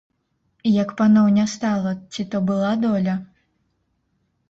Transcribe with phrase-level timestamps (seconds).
[0.81, 3.19] Як паноў не стала, ці то была доля?